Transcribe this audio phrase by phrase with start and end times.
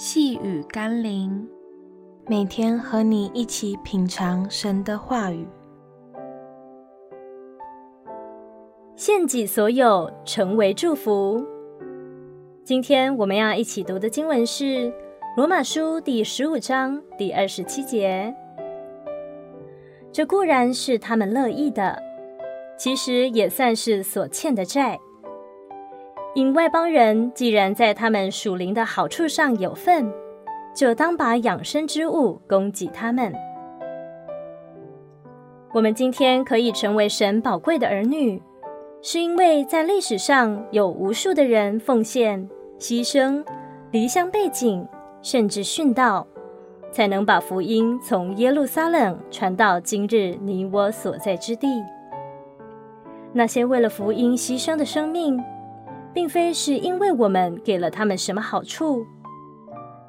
[0.00, 1.44] 细雨甘霖，
[2.28, 5.44] 每天和你一起品尝神的话语，
[8.94, 11.44] 献己所有，成为祝福。
[12.62, 14.64] 今天我们要一起读的经文是
[15.36, 18.32] 《罗马书》第十五章第二十七节。
[20.12, 22.00] 这固然是他们乐意的，
[22.78, 24.96] 其实也算是所欠的债。
[26.38, 30.08] 因外邦人既然在他们属灵的好处上有份，
[30.72, 33.34] 就当把养生之物供给他们。
[35.72, 38.40] 我们今天可以成为神宝贵的儿女，
[39.02, 42.48] 是因为在历史上有无数的人奉献、
[42.78, 43.44] 牺牲、
[43.90, 44.86] 离乡背井，
[45.20, 46.24] 甚至殉道，
[46.92, 51.66] 才能把福音从耶路撒冷传到今日你我所在之地。
[53.32, 55.36] 那些为了福音牺牲的生命，
[56.14, 59.06] 并非是因为我们给了他们什么好处，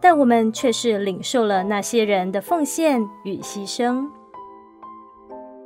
[0.02, 4.08] 但我们却是领受了那些人的奉献与牺牲。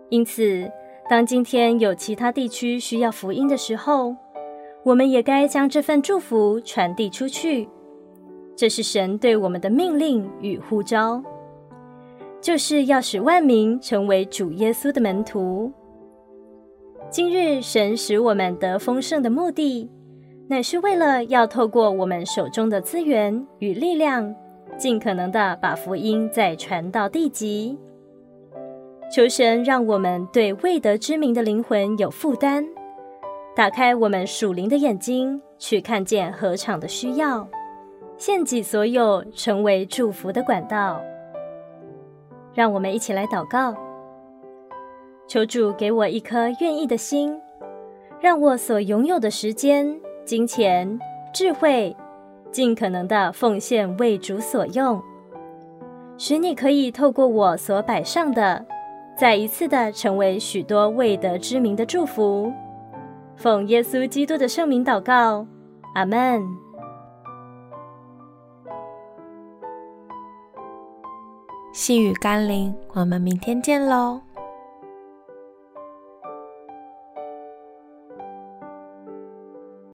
[0.09, 0.69] 因此，
[1.09, 4.15] 当今天有其他地区需要福音的时候，
[4.83, 7.69] 我们也该将这份祝福传递出去。
[8.55, 11.23] 这是神对我们的命令与呼召，
[12.39, 15.71] 就是要使万民成为主耶稣的门徒。
[17.09, 19.89] 今日神使我们得丰盛的目的，
[20.47, 24.35] 乃是为了要透过我们手中的资源与力量，
[24.77, 27.77] 尽可能的把福音再传到地极。
[29.11, 32.65] 求神让我们对未得之名的灵魂有负担，
[33.55, 37.47] 打开我们属灵的眼睛，去看见何场的需要，
[38.17, 41.01] 献己所有，成为祝福的管道。
[42.53, 43.75] 让我们一起来祷告，
[45.27, 47.39] 求主给我一颗愿意的心，
[48.19, 49.99] 让我所拥有的时间。
[50.25, 50.99] 金钱、
[51.33, 51.95] 智慧，
[52.51, 55.01] 尽可能的奉献为主所用，
[56.17, 58.65] 使你可以透过我所摆上的，
[59.17, 62.51] 再一次的成为许多未得之名的祝福。
[63.35, 65.45] 奉耶稣基督的圣名祷告，
[65.95, 66.41] 阿门。
[71.73, 74.21] 细雨甘霖，我们明天见喽。